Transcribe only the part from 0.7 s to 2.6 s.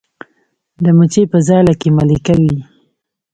د مچۍ په ځاله کې ملکه وي